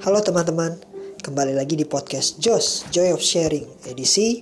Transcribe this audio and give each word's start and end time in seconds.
Halo 0.00 0.24
teman-teman, 0.24 0.80
kembali 1.20 1.52
lagi 1.52 1.76
di 1.76 1.84
podcast 1.84 2.40
Jos 2.40 2.88
Joy 2.88 3.12
of 3.12 3.20
Sharing 3.20 3.84
edisi 3.84 4.40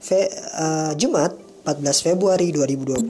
Fe, 0.00 0.24
uh, 0.56 0.96
Jumat 0.96 1.36
14 1.68 2.00
Februari 2.00 2.48
2020. 2.48 3.04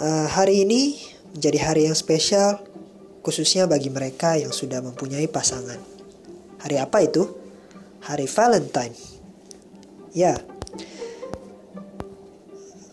Uh, 0.00 0.24
hari 0.32 0.64
ini 0.64 0.96
menjadi 1.36 1.68
hari 1.68 1.84
yang 1.84 1.92
spesial 1.92 2.64
khususnya 3.20 3.68
bagi 3.68 3.92
mereka 3.92 4.40
yang 4.40 4.56
sudah 4.56 4.80
mempunyai 4.80 5.28
pasangan. 5.28 5.76
Hari 6.64 6.80
apa 6.80 7.04
itu? 7.04 7.28
Hari 8.08 8.24
Valentine. 8.24 8.96
Ya, 10.16 10.32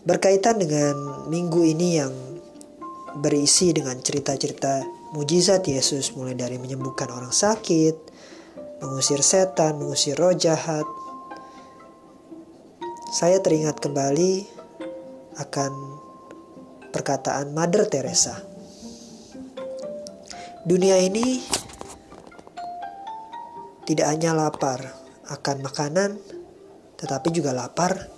berkaitan 0.04 0.60
dengan 0.60 1.24
minggu 1.32 1.64
ini 1.64 2.04
yang 2.04 2.12
berisi 3.16 3.72
dengan 3.72 3.96
cerita-cerita 4.04 5.03
mujizat 5.14 5.62
Yesus 5.70 6.10
mulai 6.18 6.34
dari 6.34 6.58
menyembuhkan 6.58 7.06
orang 7.06 7.30
sakit, 7.30 7.94
mengusir 8.82 9.22
setan, 9.22 9.78
mengusir 9.78 10.18
roh 10.18 10.34
jahat. 10.34 10.82
Saya 13.14 13.38
teringat 13.38 13.78
kembali 13.78 14.42
akan 15.38 15.72
perkataan 16.90 17.54
Mother 17.54 17.86
Teresa. 17.86 18.42
Dunia 20.66 20.98
ini 20.98 21.38
tidak 23.86 24.10
hanya 24.10 24.34
lapar 24.34 24.82
akan 25.30 25.62
makanan, 25.62 26.10
tetapi 26.98 27.30
juga 27.30 27.54
lapar 27.54 28.10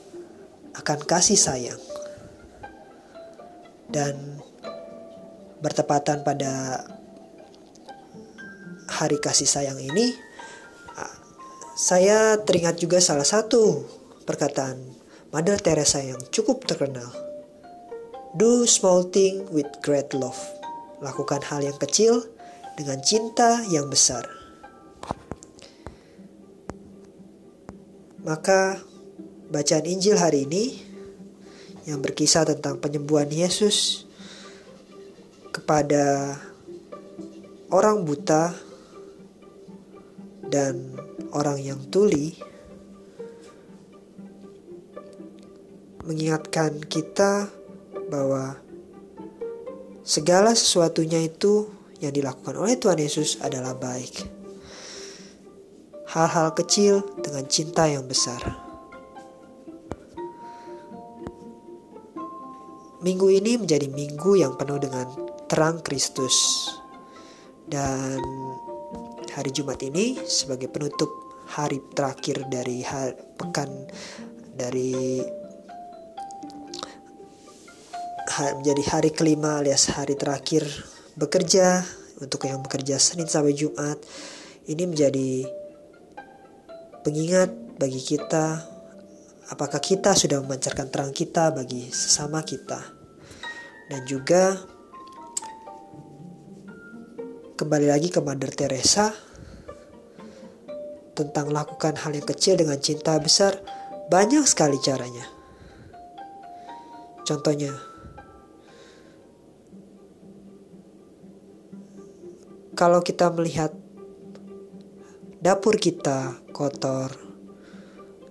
akan 0.73 0.98
kasih 1.04 1.37
sayang. 1.37 1.82
Dan 3.92 4.40
bertepatan 5.60 6.24
pada 6.27 6.85
hari 8.87 9.18
kasih 9.21 9.49
sayang 9.49 9.80
ini, 9.80 10.16
saya 11.76 12.40
teringat 12.40 12.80
juga 12.80 13.04
salah 13.04 13.29
satu 13.29 13.84
perkataan 14.24 14.80
Mother 15.29 15.60
Teresa 15.60 16.01
yang 16.01 16.16
cukup 16.32 16.65
terkenal. 16.65 17.12
Do 18.32 18.65
small 18.65 19.04
thing 19.12 19.45
with 19.52 19.68
great 19.84 20.16
love. 20.16 20.40
Lakukan 21.04 21.45
hal 21.45 21.60
yang 21.60 21.77
kecil 21.77 22.24
dengan 22.80 23.04
cinta 23.04 23.60
yang 23.68 23.93
besar. 23.93 24.24
Maka 28.24 28.80
bacaan 29.52 29.84
Injil 29.84 30.16
hari 30.16 30.49
ini 30.49 30.80
yang 31.84 32.01
berkisah 32.01 32.49
tentang 32.49 32.80
penyembuhan 32.80 33.29
Yesus 33.29 34.05
kepada 35.57 36.37
orang 37.73 38.04
buta 38.04 38.52
dan 40.52 40.93
orang 41.32 41.57
yang 41.65 41.80
tuli 41.88 42.37
mengingatkan 46.04 46.84
kita 46.84 47.49
bahwa 48.12 48.60
segala 50.04 50.52
sesuatunya 50.52 51.24
itu 51.24 51.66
yang 51.99 52.12
dilakukan 52.12 52.54
oleh 52.60 52.77
Tuhan 52.77 53.01
Yesus 53.01 53.40
adalah 53.40 53.73
baik. 53.74 54.29
Hal-hal 56.12 56.52
kecil 56.54 57.02
dengan 57.24 57.49
cinta 57.51 57.88
yang 57.90 58.07
besar. 58.07 58.38
Minggu 63.02 63.29
ini 63.34 63.59
menjadi 63.59 63.90
minggu 63.90 64.38
yang 64.38 64.54
penuh 64.54 64.78
dengan 64.78 65.35
terang 65.47 65.83
Kristus. 65.83 66.69
Dan 67.66 68.22
hari 69.34 69.50
Jumat 69.50 69.83
ini 69.83 70.19
sebagai 70.27 70.71
penutup 70.71 71.11
hari 71.51 71.83
terakhir 71.95 72.47
dari 72.47 72.83
hari, 72.83 73.15
pekan 73.39 73.71
dari 74.55 75.23
menjadi 78.37 78.83
hari 78.93 79.11
kelima 79.17 79.65
alias 79.65 79.89
hari 79.97 80.12
terakhir 80.12 80.69
bekerja 81.17 81.81
untuk 82.21 82.45
yang 82.45 82.61
bekerja 82.61 83.01
Senin 83.01 83.25
sampai 83.25 83.56
Jumat 83.56 83.97
ini 84.69 84.85
menjadi 84.85 85.49
pengingat 87.01 87.49
bagi 87.81 88.03
kita 88.05 88.61
apakah 89.49 89.81
kita 89.81 90.12
sudah 90.12 90.45
memancarkan 90.45 90.93
terang 90.93 91.17
kita 91.17 91.49
bagi 91.49 91.89
sesama 91.89 92.45
kita 92.45 92.83
dan 93.89 94.05
juga 94.05 94.75
Kembali 97.56 97.89
lagi 97.89 98.12
ke 98.12 98.21
Mother 98.21 98.53
Teresa 98.53 99.17
tentang 101.17 101.49
lakukan 101.49 101.97
hal 101.97 102.12
yang 102.12 102.28
kecil 102.28 102.61
dengan 102.61 102.77
cinta 102.77 103.17
besar, 103.17 103.56
banyak 104.12 104.44
sekali 104.44 104.77
caranya. 104.77 105.25
Contohnya, 107.25 107.72
kalau 112.77 113.00
kita 113.00 113.33
melihat 113.33 113.73
dapur 115.41 115.81
kita 115.81 116.37
kotor 116.53 117.09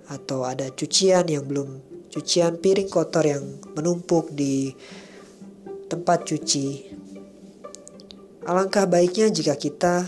atau 0.05 0.45
ada 0.45 0.69
cucian 0.69 1.25
yang 1.25 1.49
belum 1.49 1.81
cucian 2.13 2.61
piring 2.61 2.93
kotor 2.93 3.25
yang 3.25 3.57
menumpuk 3.73 4.29
di 4.37 4.69
tempat 5.89 6.29
cuci 6.29 6.94
Alangkah 8.45 8.85
baiknya 8.85 9.33
jika 9.33 9.57
kita 9.57 10.05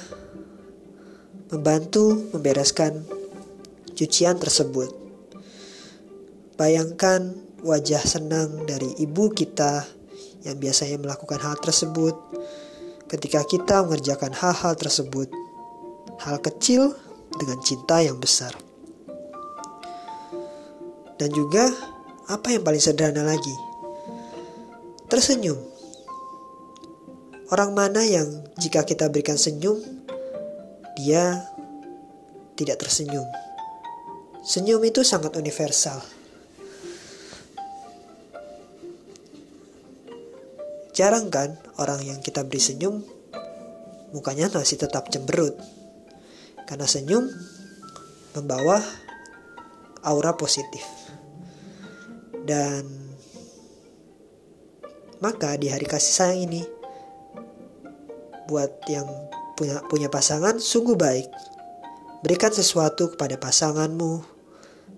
membantu 1.49 2.29
membereskan 2.37 3.01
cucian 3.97 4.37
tersebut. 4.37 4.93
Bayangkan 6.53 7.33
wajah 7.65 8.05
senang 8.05 8.61
dari 8.69 8.93
ibu 9.01 9.33
kita 9.33 9.89
yang 10.45 10.61
biasanya 10.61 11.01
melakukan 11.01 11.41
hal 11.41 11.57
tersebut 11.57 12.13
ketika 13.09 13.41
kita 13.41 13.81
mengerjakan 13.81 14.37
hal-hal 14.37 14.77
tersebut. 14.77 15.33
Hal 16.21 16.37
kecil 16.37 16.93
dengan 17.41 17.57
cinta 17.65 18.05
yang 18.05 18.21
besar. 18.21 18.53
Dan 21.17 21.33
juga 21.33 21.73
apa 22.29 22.53
yang 22.53 22.61
paling 22.61 22.85
sederhana 22.85 23.25
lagi? 23.25 23.57
Tersenyum 25.09 25.76
Orang 27.47 27.71
mana 27.71 28.03
yang 28.03 28.43
jika 28.59 28.83
kita 28.83 29.07
berikan 29.07 29.39
senyum, 29.39 29.79
dia 30.99 31.47
tidak 32.59 32.83
tersenyum. 32.83 33.23
Senyum 34.43 34.83
itu 34.83 34.99
sangat 35.07 35.31
universal. 35.39 36.03
Jarang 40.91 41.31
kan 41.31 41.55
orang 41.79 42.03
yang 42.03 42.19
kita 42.19 42.43
beri 42.43 42.59
senyum 42.59 43.05
mukanya 44.11 44.51
masih 44.51 44.83
tetap 44.83 45.07
cemberut. 45.07 45.55
Karena 46.67 46.83
senyum 46.83 47.31
membawa 48.35 48.83
aura 50.03 50.35
positif. 50.35 50.83
Dan 52.43 52.83
maka 55.23 55.55
di 55.55 55.71
hari 55.71 55.87
kasih 55.87 56.11
sayang 56.11 56.41
ini 56.51 56.76
buat 58.47 58.71
yang 58.87 59.07
punya 59.59 59.83
punya 59.85 60.07
pasangan 60.07 60.57
sungguh 60.57 60.95
baik. 60.95 61.27
Berikan 62.25 62.49
sesuatu 62.49 63.13
kepada 63.13 63.37
pasanganmu, 63.37 64.25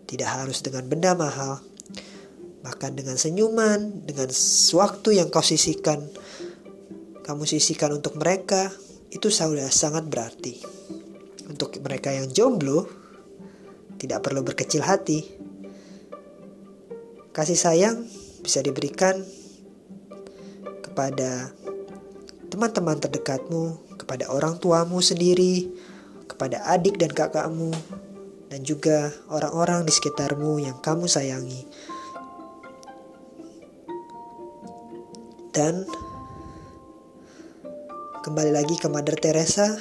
tidak 0.08 0.30
harus 0.30 0.64
dengan 0.64 0.88
benda 0.88 1.12
mahal, 1.14 1.60
bahkan 2.64 2.96
dengan 2.96 3.20
senyuman, 3.20 4.08
dengan 4.08 4.32
waktu 4.74 5.10
yang 5.20 5.28
kau 5.28 5.44
sisihkan, 5.44 6.00
kamu 7.28 7.44
sisihkan 7.44 7.94
untuk 7.94 8.16
mereka, 8.16 8.72
itu 9.12 9.28
sudah 9.28 9.68
sangat 9.70 10.08
berarti. 10.08 10.58
Untuk 11.46 11.76
mereka 11.82 12.14
yang 12.16 12.32
jomblo, 12.32 12.88
tidak 14.00 14.24
perlu 14.24 14.42
berkecil 14.42 14.82
hati. 14.82 15.28
Kasih 17.36 17.60
sayang 17.60 18.08
bisa 18.42 18.64
diberikan 18.64 19.22
kepada 20.82 21.54
teman-teman 22.50 22.98
terdekatmu, 22.98 23.96
kepada 24.02 24.28
orang 24.34 24.58
tuamu 24.58 25.00
sendiri, 25.00 25.70
kepada 26.26 26.66
adik 26.66 26.98
dan 26.98 27.14
kakakmu, 27.14 27.72
dan 28.50 28.66
juga 28.66 29.14
orang-orang 29.30 29.86
di 29.86 29.94
sekitarmu 29.94 30.58
yang 30.60 30.82
kamu 30.82 31.06
sayangi. 31.06 31.70
Dan 35.54 35.86
kembali 38.26 38.52
lagi 38.54 38.76
ke 38.82 38.90
Mother 38.90 39.18
Teresa, 39.18 39.78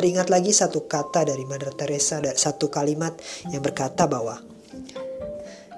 teringat 0.00 0.32
lagi 0.32 0.48
satu 0.48 0.88
kata 0.88 1.28
dari 1.28 1.44
Mother 1.44 1.76
Teresa, 1.76 2.24
satu 2.24 2.72
kalimat 2.72 3.12
yang 3.52 3.60
berkata 3.60 4.08
bahwa 4.08 4.40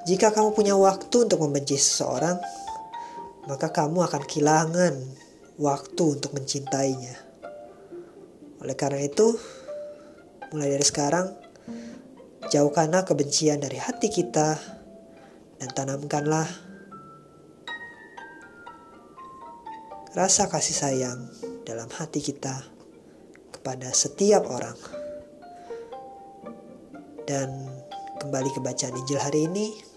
jika 0.06 0.30
kamu 0.30 0.54
punya 0.54 0.78
waktu 0.78 1.26
untuk 1.26 1.42
membenci 1.42 1.74
seseorang, 1.74 2.38
maka 3.46 3.74
kamu 3.74 4.06
akan 4.06 4.22
kehilangan 4.22 4.94
waktu 5.58 6.04
untuk 6.06 6.30
mencintainya. 6.34 7.18
Oleh 8.62 8.76
karena 8.78 9.02
itu, 9.02 9.34
mulai 10.54 10.70
dari 10.70 10.86
sekarang, 10.86 11.26
jauhkanlah 12.50 13.02
kebencian 13.02 13.58
dari 13.58 13.78
hati 13.82 14.06
kita 14.06 14.54
dan 15.58 15.68
tanamkanlah 15.74 16.46
rasa 20.14 20.46
kasih 20.46 20.76
sayang 20.76 21.20
dalam 21.66 21.90
hati 21.90 22.22
kita 22.22 22.62
kepada 23.50 23.90
setiap 23.90 24.46
orang. 24.46 24.78
Dan 27.22 27.48
kembali 28.18 28.50
ke 28.54 28.60
bacaan 28.62 28.98
Injil 28.98 29.18
hari 29.18 29.46
ini, 29.50 29.91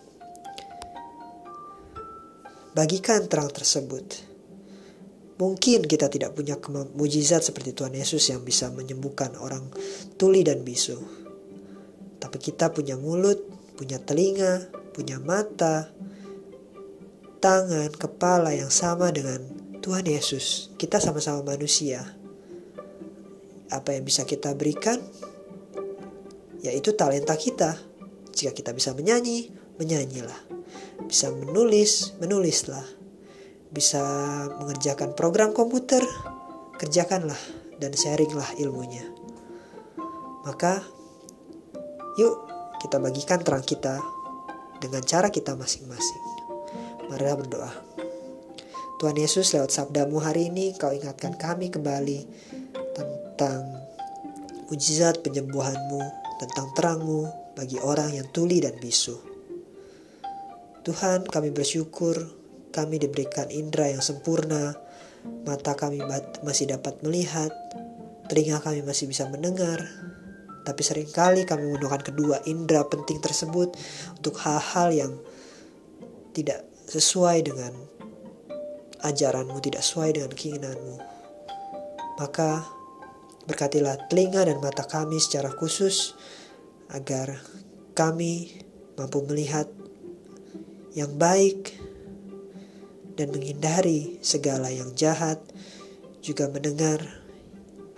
bagikan 2.76 3.26
terang 3.32 3.48
tersebut. 3.50 4.36
Mungkin 5.36 5.84
kita 5.88 6.12
tidak 6.12 6.36
punya 6.36 6.56
mujizat 6.96 7.44
seperti 7.44 7.76
Tuhan 7.76 7.96
Yesus 7.96 8.24
yang 8.32 8.44
bisa 8.44 8.72
menyembuhkan 8.72 9.36
orang 9.40 9.68
tuli 10.20 10.44
dan 10.44 10.64
bisu. 10.64 10.96
Tapi 12.20 12.38
kita 12.40 12.72
punya 12.72 12.96
mulut, 12.96 13.44
punya 13.76 14.00
telinga, 14.00 14.72
punya 14.96 15.20
mata, 15.20 15.92
tangan, 17.44 17.92
kepala 17.92 18.56
yang 18.56 18.72
sama 18.72 19.12
dengan 19.12 19.44
Tuhan 19.84 20.08
Yesus. 20.08 20.72
Kita 20.80 21.04
sama-sama 21.04 21.44
manusia. 21.44 22.16
Apa 23.68 23.92
yang 23.92 24.08
bisa 24.08 24.24
kita 24.24 24.56
berikan? 24.56 25.04
Yaitu 26.64 26.96
talenta 26.96 27.36
kita. 27.36 27.76
Jika 28.32 28.56
kita 28.56 28.72
bisa 28.72 28.96
menyanyi, 28.96 29.52
menyanyilah. 29.78 30.40
Bisa 31.06 31.30
menulis, 31.30 32.16
menulislah 32.18 32.86
bisa 33.76 34.00
mengerjakan 34.56 35.12
program 35.20 35.52
komputer, 35.52 36.00
kerjakanlah 36.80 37.38
dan 37.76 37.92
sharinglah 37.92 38.56
ilmunya. 38.56 39.04
Maka, 40.48 40.80
yuk 42.16 42.48
kita 42.80 43.04
bagikan 43.04 43.44
terang 43.44 43.68
kita 43.68 44.00
dengan 44.80 45.04
cara 45.04 45.28
kita 45.28 45.60
masing-masing. 45.60 46.24
Mari 47.12 47.28
berdoa. 47.36 47.72
Tuhan 48.96 49.20
Yesus 49.20 49.52
lewat 49.52 49.76
sabdamu 49.76 50.24
hari 50.24 50.48
ini 50.48 50.72
kau 50.80 50.96
ingatkan 50.96 51.36
kami 51.36 51.68
kembali 51.68 52.24
tentang 52.96 53.68
mujizat 54.72 55.20
penyembuhanmu, 55.20 56.02
tentang 56.40 56.72
terangmu 56.80 57.28
bagi 57.60 57.76
orang 57.84 58.16
yang 58.16 58.28
tuli 58.32 58.64
dan 58.64 58.80
bisu. 58.80 59.35
Tuhan 60.86 61.26
kami 61.26 61.50
bersyukur 61.50 62.46
kami 62.70 63.00
diberikan 63.00 63.48
indera 63.50 63.88
yang 63.88 64.04
sempurna, 64.04 64.76
mata 65.48 65.80
kami 65.80 66.04
masih 66.44 66.70
dapat 66.76 67.00
melihat, 67.02 67.50
telinga 68.28 68.60
kami 68.60 68.84
masih 68.84 69.08
bisa 69.08 69.26
mendengar, 69.32 69.80
tapi 70.68 70.84
sering 70.84 71.08
kali 71.08 71.48
kami 71.48 71.72
menggunakan 71.72 72.04
kedua 72.04 72.44
indera 72.44 72.84
penting 72.84 73.24
tersebut 73.24 73.72
untuk 74.20 74.36
hal-hal 74.44 74.92
yang 74.92 75.14
tidak 76.36 76.68
sesuai 76.92 77.48
dengan 77.48 77.72
ajaranmu, 79.08 79.56
tidak 79.64 79.80
sesuai 79.80 80.20
dengan 80.20 80.32
keinginanmu. 80.36 80.96
Maka 82.20 82.68
berkatilah 83.48 84.12
telinga 84.12 84.44
dan 84.44 84.60
mata 84.60 84.84
kami 84.84 85.22
secara 85.22 85.48
khusus 85.48 86.12
agar 86.92 87.40
kami 87.96 88.52
mampu 89.00 89.24
melihat 89.24 89.72
yang 90.96 91.20
baik 91.20 91.76
dan 93.20 93.32
menghindari 93.32 94.18
segala 94.24 94.72
yang 94.72 94.96
jahat, 94.96 95.44
juga 96.24 96.48
mendengar 96.50 97.04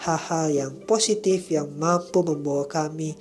hal-hal 0.01 0.47
yang 0.51 0.73
positif 0.85 1.49
yang 1.49 1.71
mampu 1.73 2.21
membawa 2.21 2.65
kami 2.67 3.17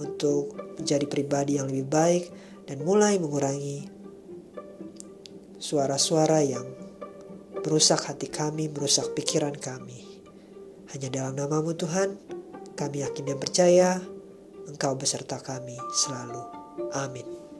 untuk 0.00 0.56
menjadi 0.80 1.06
pribadi 1.06 1.60
yang 1.60 1.68
lebih 1.68 1.86
baik 1.88 2.24
dan 2.64 2.80
mulai 2.84 3.20
mengurangi 3.20 3.88
suara-suara 5.60 6.40
yang 6.44 6.66
merusak 7.60 8.08
hati 8.08 8.32
kami, 8.32 8.72
merusak 8.72 9.12
pikiran 9.12 9.52
kami. 9.52 10.08
Hanya 10.90 11.12
dalam 11.12 11.36
namamu 11.36 11.76
Tuhan, 11.76 12.16
kami 12.74 13.04
yakin 13.04 13.24
dan 13.28 13.38
percaya 13.38 13.90
Engkau 14.70 14.94
beserta 14.96 15.36
kami 15.42 15.76
selalu. 15.92 16.42
Amin. 16.94 17.49